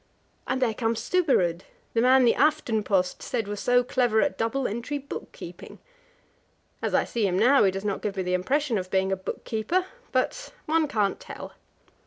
And 0.47 0.59
there 0.63 0.73
comes 0.73 0.99
Stubberud, 0.99 1.61
the 1.93 2.01
man 2.01 2.25
the 2.25 2.33
Aftenpost 2.33 3.21
said 3.21 3.47
was 3.47 3.59
so 3.59 3.83
clever 3.83 4.19
at 4.19 4.35
double 4.35 4.67
entry 4.67 4.97
book 4.97 5.31
keeping. 5.31 5.77
As 6.81 6.95
I 6.95 7.03
see 7.05 7.27
him 7.27 7.37
now, 7.37 7.63
he 7.65 7.69
does 7.69 7.85
not 7.85 8.01
give 8.01 8.17
me 8.17 8.23
the 8.23 8.33
impression 8.33 8.79
of 8.79 8.89
being 8.89 9.11
a 9.11 9.15
book 9.15 9.43
keeper 9.43 9.85
but 10.11 10.53
one 10.65 10.87
can't 10.87 11.19
tell. 11.19 11.53